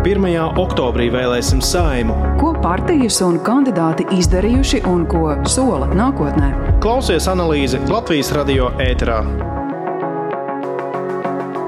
[0.00, 0.56] 1.
[0.56, 2.14] oktobrī vēlēsim saimu.
[2.40, 6.48] Ko partijas un kandidāti izdarījuši un ko sola nākotnē?
[6.80, 9.20] Klausies analīzi Latvijas radio ēterā.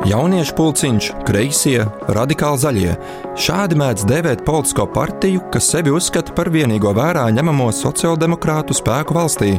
[0.02, 2.94] Jauniešu pulciņš, kreisie, radikāli zaļie.
[3.38, 9.52] Šādi mēdz dēvēt politisko partiju, kas sevi uzskata par vienīgo vērā ņemamo sociāldemokrātu spēku valstī.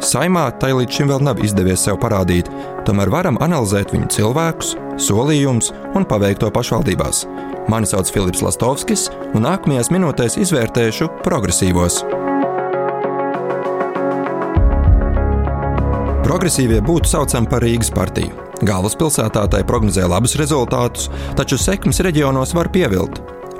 [0.00, 2.48] Saimā tai līdz šim vēl nav izdevies sev parādīt,
[2.88, 7.26] tomēr varam analizēt viņu cilvēkus, solījumus un paveikto pašvaldībās.
[7.68, 12.00] Mani sauc Filips Lastovskis, un nākamajās minūtēs izvērtēšu progresīvos.
[16.32, 18.32] Progresīvie būtu saucami par Rīgas partiju.
[18.64, 23.18] Galvaspilsētā tai prognozē labus rezultātus, taču sekmes reģionos var pievilt.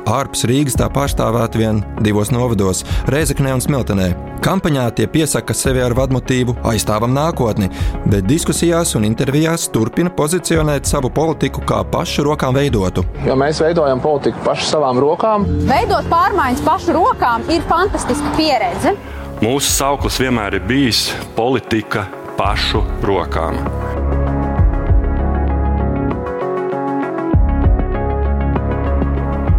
[0.09, 2.81] Ārpus Rīgas tā pārstāvēt vien divos novados-
[3.13, 4.07] Reizeknē un Smiltenē.
[4.41, 7.69] Kampaņā tie piesaka sevi ar vadmotīvu aizstāvam nākotni,
[8.07, 13.05] bet diskusijās un intervijās turpina pozicionēt savu politiku kā pašu rokām veidotu.
[13.27, 15.45] Jo mēs veidojam politiku pašu savām rokām.
[15.69, 18.97] Veidot pārmaiņas pašu rokām ir fantastiska pieredze.
[19.43, 23.55] Mūsu sauklis vienmēr ir bijis politika pašu rokām.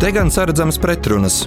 [0.01, 1.37] Te gan saredzamas pretrunas.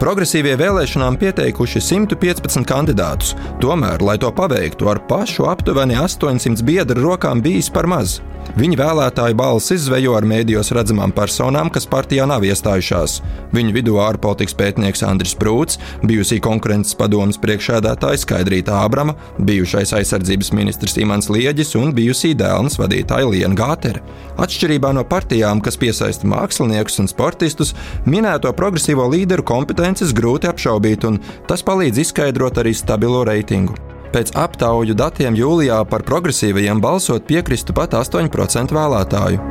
[0.00, 7.44] Progresīvie vēlēšanām pieteikuši 115 kandidātus, tomēr, lai to paveiktu, ar pašu aptuveni 800 biedru rokām
[7.44, 8.22] bijis par maz.
[8.56, 13.18] Viņa vēlētāju balss izvejo ar mēdījos redzamām personām, kas partijā nav iestājušās.
[13.52, 15.76] Viņu vidū ārpolitikas pētnieks Andris Prūts,
[16.08, 23.28] bijusī konkurences padomas priekšēdētājs Skaidrīta Ābrama, bijušais aizsardzības ministrs Imants Lieģis un bijusī dēlnes vadītāja
[23.28, 24.02] Liena Gātere.
[24.40, 27.74] Atšķirībā no partijām, kas piesaista māksliniekus un sportistus,
[28.06, 33.87] minēto progresīvo līderu kompetences grūti apšaubīt, un tas palīdz izskaidrot arī stabilo reitingu.
[34.08, 39.42] Pēc aptauju datiem jūlijā par progresīvajiem balsot piekristu pat 8% vēlētāju.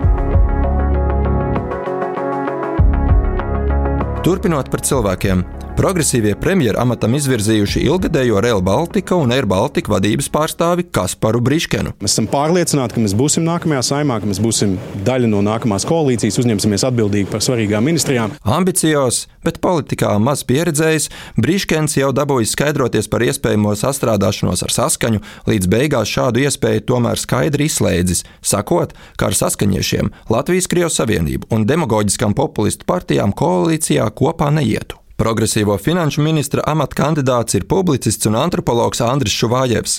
[4.26, 5.46] Turpinot par cilvēkiem,
[5.78, 11.92] Progresīvie premjeru amatam izvirzījuši ilgadējo Real Baltica un Air Baltica vadības pārstāvi Kasparu Briškenu.
[12.02, 14.74] Mēs esam pārliecināti, ka mēs būsim nākamajā saimā, ka mēs būsim
[15.06, 18.34] daļa no nākamās koalīcijas, uzņemsimies atbildīgi par svarīgām ministrijām.
[18.58, 25.74] Ambiciozs, bet politikā maz pieredzējis, Briškens jau dabūjis skaidroties par iespējamo sastrādāšanos ar saskaņu, līdz
[25.78, 32.34] beigās šādu iespēju tomēr skaidri izslēdzis, sakot, ka ar saskaņiešiem Latvijas Krievijas Savienību un demagoģiskām
[32.34, 35.04] populistu partijām koalīcijā kopā neietu.
[35.18, 39.96] Progresīvo finanšu ministra amata kandidāts ir publicists un antropologs Andris Šuvājevs.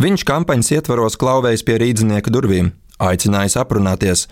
[0.00, 4.26] Viņš kampaņas ietvaros klauvējas pie rīznieka durvīm, aicinājis aprunāties.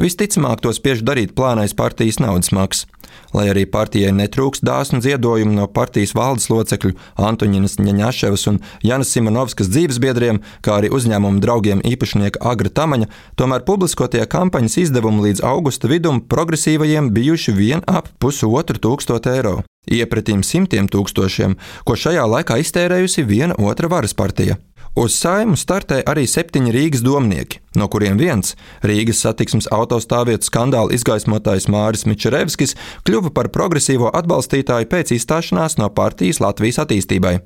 [0.00, 2.88] Visticamāk, to spiež darīt plānais partijas naudas maksas.
[3.34, 6.92] Lai arī partijai netrūks dāsnu ziedojumu no partijas valdes locekļu
[7.28, 14.22] Antoninas Ņaņaševas un Janas Simonovskas dzīvesbiedriem, kā arī uzņēmumu draugiem īpašnieka Agra Tamaņa, tomēr publiskotie
[14.30, 19.56] kampaņas izdevumi līdz augusta vidum progresīvajiem bijuši vien ap pusotru tūkstotu eiro.
[19.90, 24.58] Iepratīm simtiem tūkstošiem, ko šajā laikā iztērējusi viena otra varas partija.
[24.94, 28.52] Uz saimu startē arī septiņi Rīgas domnieki, no kuriem viens
[28.86, 36.38] Rīgas satiksmes autostāvvietu skandāla izgaismotājs Māris Mičerevskis kļuva par progresīvo atbalstītāju pēc izstāšanās no partijas
[36.44, 37.40] Latvijas attīstībai.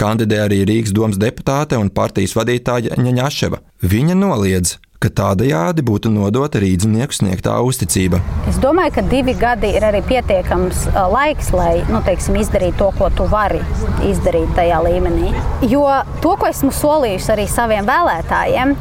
[0.00, 3.60] Kandidē arī Rīgas domas deputāte un partijas vadītāja Ņaņaševa.
[3.80, 8.20] Viņa noliedz, ka tādajādi būtu nodota rīznieku sniegtā uzticība.
[8.50, 10.82] Es domāju, ka divi gadi ir arī pietiekams
[11.14, 13.62] laiks, lai nu, teiksim, izdarītu to, ko tu vari
[14.10, 15.32] izdarīt tajā līmenī.
[15.72, 15.86] Jo
[16.20, 18.76] to, ko esmu solījusi arī saviem vēlētājiem,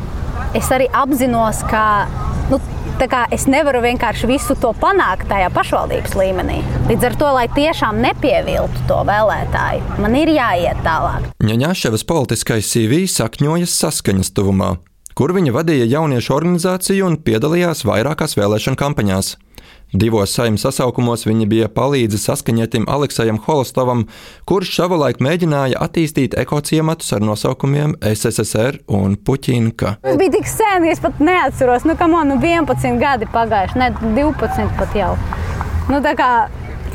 [0.60, 1.86] es arī apzinos, ka
[3.32, 6.60] es nevaru vienkārši visu to panākt tajā pašvaldības līmenī.
[6.90, 11.32] Līdz ar to, lai tiešām nepieviltu to vēlētāju, man ir jāiet tālāk.
[11.40, 14.76] Ņaņāševas politiskais CV sakņojas saskaņas tuvumā
[15.20, 19.34] kur viņa vadīja jauniešu organizāciju un piedalījās vairākās vēlēšanu kampaņās.
[19.90, 24.04] Divos saimnes sasaukumos viņa bija palīdzis saskaņotim Aleksējam Holostovam,
[24.46, 29.96] kurš savulaik mēģināja attīstīt ekociematus ar nosaukumiem SSSR un Puķinka.
[30.06, 33.90] Tas bija tik sen, es pat neatceros, nu, kam man nu 11 gadi pagājuši, ne
[34.14, 35.16] 12 pat jau.
[35.90, 36.30] Nu, tā kā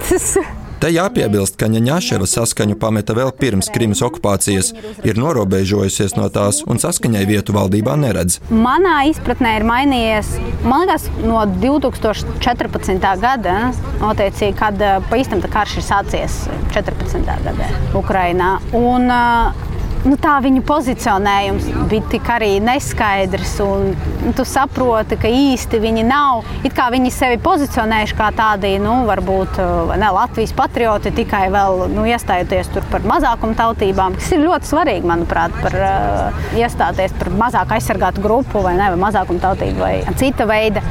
[0.06, 0.36] tas
[0.84, 6.76] Te jāpiebilst, ka Ņaņāševa saskaņu pameta vēl pirms Krimas okupācijas, ir norobežojusies no tās un
[6.82, 8.36] saskaņai vietu valdībā neredz.
[8.52, 10.34] Manā izpratnē ir mainījies,
[10.68, 13.00] man liekas, no 2014.
[13.24, 13.56] gada,
[14.04, 16.36] noteicīgi, kad pa īstam karš ir sācies
[16.76, 17.32] 14.
[17.48, 18.58] gadā Ukrainā.
[18.76, 19.72] Un, uh,
[20.08, 23.54] nu, tā viņu pozicionējums bija tik arī neskaidrs.
[23.64, 23.92] Un,
[24.24, 26.44] nu, tu saproti, ka īsti viņi nav.
[26.66, 29.60] It kā viņi sevi pozicionējuši kā tādi, nu, varbūt
[30.00, 35.54] ne Latvijas patrioti, tikai vēl nu, iestājoties par mazākumu tautībām, kas ir ļoti svarīgi, manuprāt,
[35.62, 40.82] par uh, iestāties par mazāk aizsargātu grupu vai, ne, vai mazākumu tautību vai cita veida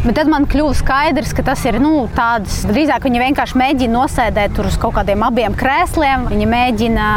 [0.00, 4.56] Bet tad man kļuva skaidrs, ka tas ir nu, tāds drīzāk viņi vienkārši mēģina nosēdēt
[4.56, 6.24] tur uz kaut kādiem abiem krēsliem.
[6.32, 7.08] Viņi mēģina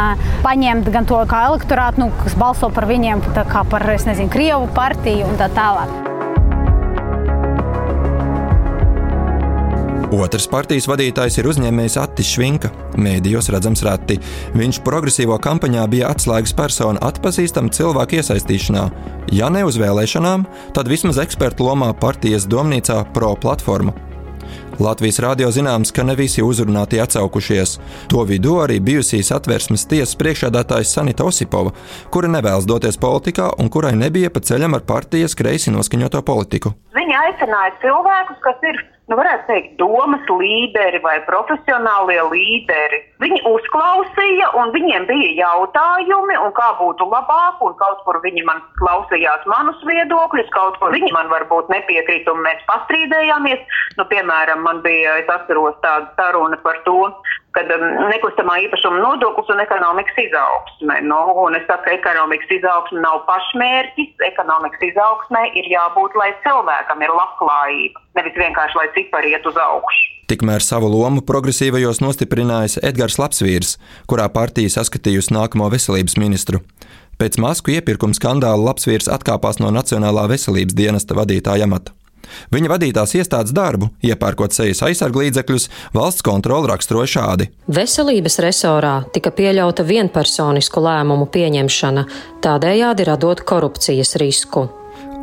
[0.44, 5.30] paņemt gan to kā elektorātu, nu, kas balso par viņiem, kā par nezinu, Krievu partiju
[5.30, 6.13] un tā tālāk.
[10.14, 12.68] Otrs partijas vadītājs ir uzņēmējs Attis Švinka.
[13.00, 14.20] Mēdījos redzams reti.
[14.54, 18.84] Viņš progresīvo kampaņā bija atslēgas persona atpazīstama cilvēku iesaistīšanā.
[19.34, 20.46] Ja ne uz vēlēšanām,
[20.76, 23.96] tad vismaz ekspertu lomā partijas domnīcā Pro platforma.
[24.82, 27.76] Latvijas rādio zināms, ka ne visi uzrunāti atsaukušies.
[28.10, 31.74] To vidū arī bijusī satversmes tiesas priekšādātājs Sanita Osipova,
[32.10, 36.74] kura nevēlas doties politikā un kurai nebija pa ceļam ar partijas kreisi noskaņoto politiku.
[36.94, 43.00] Viņi aicināja cilvēkus, kas ir nu, varētu teikt, domas līderi vai profesionālie līderi.
[43.22, 49.44] Viņi uzklausīja, un viņiem bija jautājumi, kā būtu labāk, un kaut kur viņi man klausījās
[49.50, 53.78] manus viedokļus, kaut kur viņi man varbūt nepiekrita, un mēs pastrīdējāmies.
[53.98, 57.00] Nu, piemēram, man bija, es atceros tādu sarunu par to,
[57.54, 60.96] kad um, nekustamā īpašuma nodoklis un ekonomikas izaugsme.
[61.06, 64.16] Nu, un es saku, ka ekonomikas izaugsme nav pašmērķis.
[64.30, 70.10] Ekonomikas izaugsmē ir jābūt, lai cilvēkam ir labklājība, nevis vienkārši lai cipari iet uz augšu.
[70.30, 73.76] Tikmēr savu lomu progresīvajos nostiprinājis Edgars Lapsvīrs,
[74.10, 76.64] kurā partija saskatījusi nākamo veselības ministru.
[77.20, 81.94] Pēc masku iepirkuma skandāla Lapsvīrs atkāpās no Nacionālā veselības dienesta vadītāja amata.
[82.54, 87.50] Viņa vadītās iestādes darbu, iepērkot sejas aizsarglīdzekļus, valsts kontrole raksturoja šādi.
[87.66, 92.06] Veselības resorā tika pieļauta vienpersonisku lēmumu pieņemšana,
[92.44, 94.68] tādējādi radot korupcijas risku.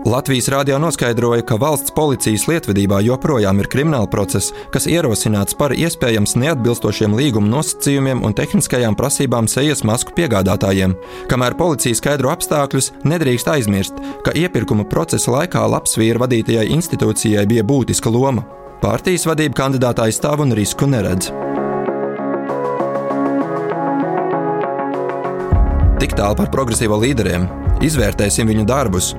[0.05, 6.33] Latvijas rādio noskaidroja, ka valsts policijas lietvedībā joprojām ir krimināla process, kas ierosināts par iespējams
[6.41, 10.95] neatbilstošiem līguma nosacījumiem un tehniskajām prasībām sejas masku piegādātājiem.
[11.29, 18.09] Kamēr policija skaidro apstākļus, nedrīkst aizmirst, ka iepirkuma procesa laikā labsvīra vadītajai institūcijai bija būtiska
[18.09, 18.47] loma.
[18.81, 21.29] Partijas vadība kandidāta aizstāv un risku neredz.
[26.01, 27.43] Tik tālu par progresīvo līderiem.
[27.85, 29.11] Izvērtēsim viņu darbus.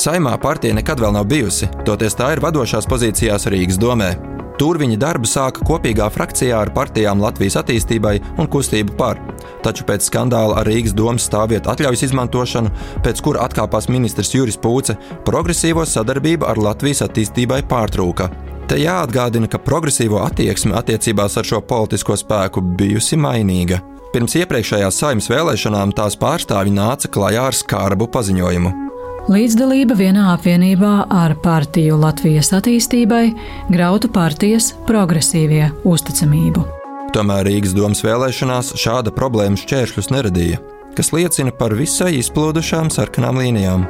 [0.00, 4.14] Saimā partija nekad vēl nav bijusi, toties tā ir vadošās pozīcijās Rīgas domē.
[4.56, 9.20] Tur viņi darbu sāka kopīgā frakcijā ar partijām Latvijas attīstībai un kustību par.
[9.60, 12.72] Taču pēc skandāla ar Rīgas domas stāvvietu atļaujas izmantošanu,
[13.04, 14.96] pēc kura atkāpās ministrs Juris Pūce,
[15.28, 18.32] progresīvo sadarbība ar Latvijas attīstībai pārtrūka.
[18.72, 23.91] Te jāatgādina, ka progresīvo attieksme attiecībās ar šo politisko spēku bijusi mainīga.
[24.12, 28.72] Pirms iepriekšējās saimnes vēlēšanām tās pārstāvji nāca klajā ar skarbu paziņojumu.
[29.32, 33.24] Līdzdalība vienā apvienībā ar partiju Latvijas attīstībai
[33.72, 36.66] grautu partijas progresīvie uzticamību.
[37.16, 40.60] Tomēr Rīgas domas vēlēšanās šāda problēma šķēršļus neradīja,
[40.98, 43.86] kas liecina par visai izplūdušām sarkanām līnijām.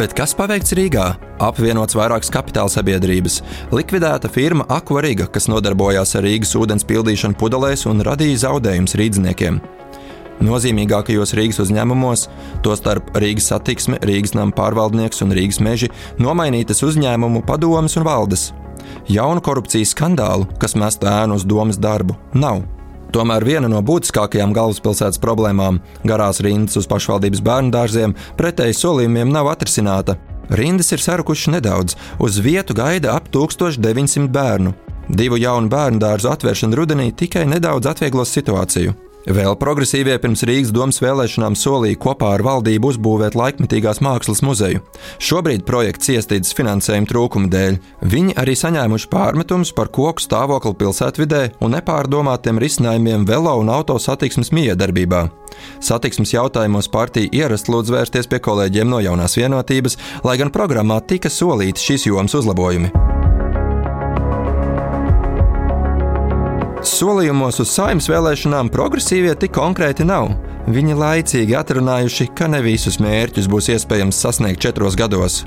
[0.00, 1.02] Bet kas paveikts Rīgā?
[1.44, 3.34] Apvienots vairākas kapitāla sabiedrības,
[3.68, 9.60] likvidēta firma Aquariga, kas nodarbojās ar Rīgas ūdens pildīšanu pudelēs un radīja zaudējumus rīdzniekiem.
[10.48, 12.24] Nozīmīgākajos Rīgas uzņēmumos,
[12.64, 18.50] tostarp Rīgas satiksme, Rīgas nama pārvaldnieks un Rīgas meži, nomainītas uzņēmumu padomas un valdes.
[19.12, 22.64] Jaunu korupcijas skandālu, kas mest ēnu uz domas darbu, nav.
[23.10, 25.80] Tomēr viena no būtiskākajām galvaspilsētas problēmām-
[26.10, 30.16] garās rindas uz pašvaldības bērnu dārziem pretēji solījumiem nav atrisināta.
[30.50, 34.74] Rindas ir sarukušas nedaudz, uz vietu gaida ap 1900 bērnu.
[35.08, 38.94] Divu jaunu bērnu dārzu atvēršana rudenī tikai nedaudz atvieglos situāciju.
[39.28, 44.80] Vēl progresīvie pirms Rīgas domas vēlēšanām solīja kopā ar valdību uzbūvēt laikmetīgās mākslas muzeju.
[45.20, 47.76] Šobrīd projekts iestīdzis finansējuma trūkuma dēļ.
[48.00, 54.54] Viņi arī saņēmuši pārmetumus par koku stāvokli pilsētvidē un nepārdomātiem risinājumiem velo un auto satiksmes
[54.56, 55.26] miedarbībā.
[55.84, 61.28] Satiksmes jautājumos partija ierast lūdz vērsties pie kolēģiem no jaunās vienotības, lai gan programmā tika
[61.28, 63.19] solīti šīs jomas uzlabojumi.
[67.00, 70.34] Solījumos uz saimnes vēlēšanām progresīvie tik konkrēti nav.
[70.68, 75.38] Viņi laicīgi atrunājuši, ka ne visus mērķus būs iespējams sasniegt četros gados.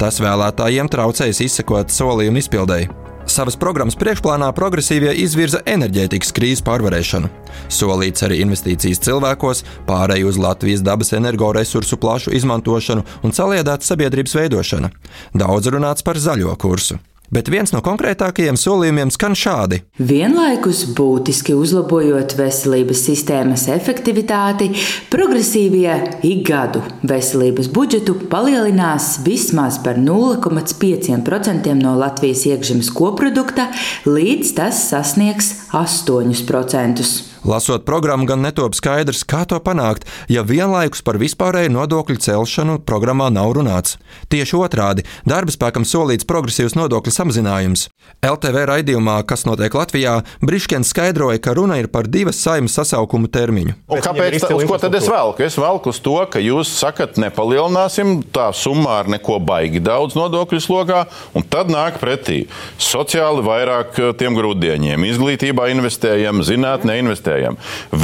[0.00, 2.88] Tas vēlētājiem traucēs izsekot solījumu izpildēji.
[3.28, 7.28] Savas programmas priekšplānā progresīvie izvirza enerģētikas krīzes pārvarēšanu.
[7.68, 14.94] Solīts arī investīcijas cilvēkos, pārēju uz Latvijas dabas energoresursu plašu izmantošanu un saliedēta sabiedrības veidošana.
[15.36, 22.36] Daudz runāts par zaļo kursu bet viens no konkrētākajiem solījumiem skan šādi: Vienlaikus būtiski uzlabojot
[22.38, 24.70] veselības sistēmas efektivitāti,
[25.12, 33.70] progresīvie ikgadu veselības budžetu palielinās vismaz par 0,5% no Latvijas iekšzemes koprodukta,
[34.08, 37.33] līdz tas sasniegs 8%.
[37.44, 43.26] Lasot programmu, gan netop skaidrs, kā to panākt, ja vienlaikus par vispārēju nodokļu celšanu programmā
[43.28, 43.98] nav runāts.
[44.32, 47.88] Tieši otrādi- darba spēkam solīts progresīvs nodokļu samazinājums.
[48.24, 53.74] LTV raidījumā, kas notiek Latvijā, Briškens skaidroja, ka runa ir par divas saimas sasaukumu termiņu.
[53.90, 54.40] Un kāpēc?
[54.40, 55.40] Tā, uz ko tad es velku?
[55.44, 60.60] Es velku uz to, ka jūs sakat, nepalielināsim tā summā ar neko baigi daudz nodokļu
[60.64, 62.46] slogā, un tad nāk pretī
[62.78, 65.04] sociāli vairāk eh, tiem grūdieņiem.
[65.12, 67.33] Izglītībā investējam, zinātnē investējam.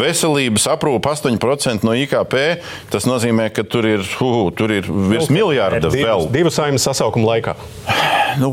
[0.00, 2.38] Veselības aprūpe 8% no IKP.
[2.92, 6.28] Tas nozīmē, ka tur ir, uh, tur ir virs miljārda vēl.
[6.34, 7.56] Divu saimnes sasaukuma laikā.
[8.38, 8.50] Nu,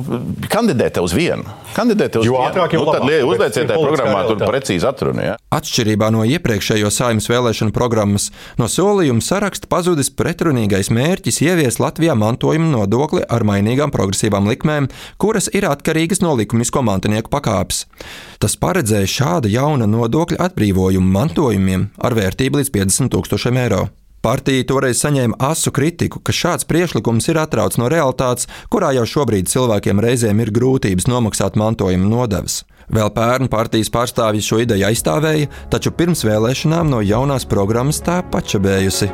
[0.50, 1.44] kandidēt uz vienu.
[1.76, 2.48] Kandidēt uz Jo vienu.
[2.48, 3.12] ātrāk, jo nu, tad labāk.
[3.12, 5.26] Bet uzlieciet tajā programmā, tur precīzi atruna.
[5.26, 5.36] Ja?
[5.54, 12.72] Atšķirībā no iepriekšējo saimnes vēlēšanu programmas, no solījuma saraksta pazudis pretrunīgais mērķis ieviest Latvijā mantojuma
[12.74, 14.90] nodokli ar mainīgām progresīvām likmēm,
[15.22, 17.86] kuras ir atkarīgas no likumisko mantinieku pakāpes.
[18.42, 23.88] Tas paredzēja šāda jauna nodokļa atbrīvojumu mantojumiem ar vērtību līdz 50 tūkstošiem eiro.
[24.28, 29.48] Partija toreiz saņēma asu kritiku, ka šāds priekšlikums ir atrauc no realitātes, kurā jau šobrīd
[29.48, 32.58] cilvēkiem reizēm ir grūtības nomaksāt mantojuma nodevas.
[32.92, 39.08] Vēl pērn partijas pārstāvji šo ideju aizstāvēja, taču pirms vēlēšanām no jaunās programmas tā pačabējusi.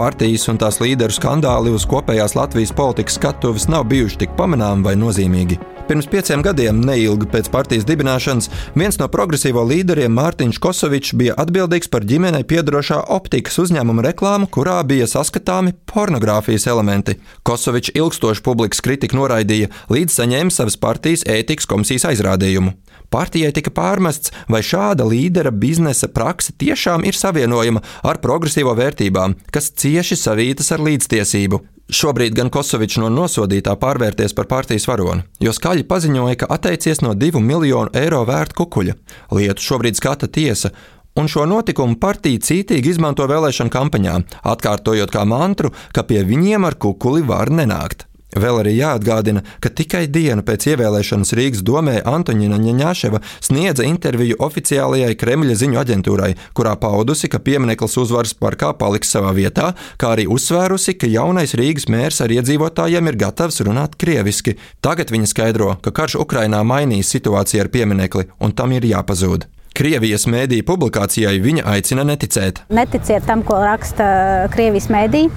[0.00, 4.98] Partijas un tās līderu skandāli uz kopējās Latvijas politikas skatuves nav bijuši tik pamanāmi vai
[4.98, 5.62] nozīmīgi.
[5.90, 8.46] Pirms pieciem gadiem, neilgi pēc partijas dibināšanas,
[8.78, 14.76] viens no progresīvo līderiem, Mārtiņš Kosovičs, bija atbildīgs par ģimenei piedarošā optikas uzņēmuma reklāmu, kurā
[14.86, 17.16] bija saskatāmi pornogrāfijas elementi.
[17.42, 22.76] Kosovičs ilgstoši publikas kritiku noraidīja, līdz saņēma savas partijas ētikas komisijas aizrādījumu.
[23.10, 29.72] Partijai tika pārmests, vai šāda līdera biznesa praksa tiešām ir savienojama ar progresīvo vērtībām, kas
[29.82, 31.58] cieši savītas ar līdztiesību.
[31.90, 37.16] Šobrīd gan Kosovičs no nosodītā pārvērties par partijas varoni, jo skaļi paziņoja, ka atteicies no
[37.18, 38.94] divu miljonu eiro vērta kukuļa.
[39.34, 40.70] Lietu šobrīd skata tiesa,
[41.18, 44.14] un šo notikumu partija cītīgi izmanto vēlēšanu kampaņā,
[44.52, 48.06] atkārtojot kā mantru, ka pie viņiem ar kukuli var nenākt.
[48.36, 55.16] Vēl arī jāatgādina, ka tikai dienu pēc ievēlēšanas Rīgas domē Antoņina Ņaņāševa sniedza interviju oficiālajai
[55.18, 60.94] Kremļa ziņu aģentūrai, kurā paudusi, ka piemineklis uzvaras parkā paliks savā vietā, kā arī uzsvērusi,
[61.00, 64.56] ka jaunais Rīgas mērs ar iedzīvotājiem ir gatavs runāt krieviski.
[64.80, 69.50] Tagad viņa skaidro, ka karš Ukrainā mainīs situāciju ar pieminekli, un tam ir jāpazūd.
[69.74, 72.64] Krievijas mēdīja publikācijai viņa aicina neticēt.
[72.74, 75.28] Neticiet tam, ko raksta Krievijas mēdī.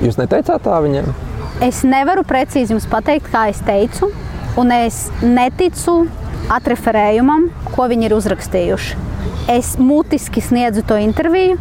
[0.00, 1.29] Jūs neteicāt tā viņiem?
[1.60, 4.06] Es nevaru precīzi jums pateikt, kā es teicu,
[4.56, 6.06] un es neticu
[6.48, 8.96] atreferējumam, ko viņi ir uzrakstījuši.
[9.52, 11.58] Es mutiski sniedzu to interviju,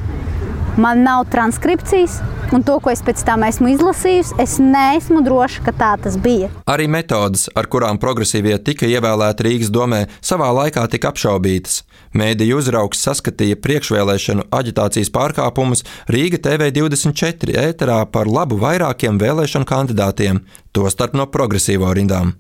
[0.79, 2.21] man nav transkripcijas,
[2.55, 6.49] un to, ko es pēc tam esmu izlasījusi, es neesmu droša, ka tā tas bija.
[6.69, 11.83] Arī metodes, ar kurām progresīvie tika ievēlēti Rīgas domē, savā laikā tika apšaubītas.
[12.17, 20.41] Mēdīju uzraugs saskatīja priekšvēlēšanu aģitācijas pārkāpumus Rīga TV24 ēterā par labu vairākiem vēlēšanu kandidātiem,
[20.73, 22.33] tostarp no progresīvo rindām.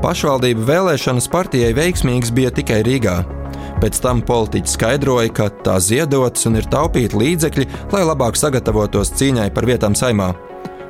[0.00, 3.18] Pašvaldību vēlēšanas partijai veiksmīgas bija tikai Rīgā.
[3.80, 9.48] Pēc tam politiķi skaidroja, ka tā ziedots un ir taupīti līdzekļi, lai labāk sagatavotos cīņai
[9.56, 10.34] par vietām saimā.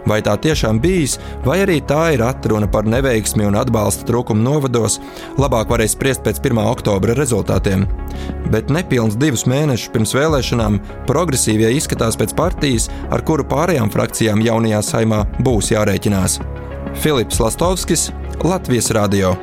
[0.09, 4.97] Vai tā tiešām bijis, vai arī tā ir atruna par neveiksmi un atbalsta trūkumu novados,
[5.39, 6.63] labāk varēs spriest pēc 1.
[6.71, 7.85] oktobra rezultātiem.
[8.51, 10.81] Bet nepilns divus mēnešus pirms vēlēšanām
[11.11, 16.41] progresīvie izskatās pēc partijas, ar kuru pārējām frakcijām jaunajā saimā būs jārēķinās.
[17.05, 18.11] Filips Lastovskis,
[18.43, 19.37] Latvijas Radio.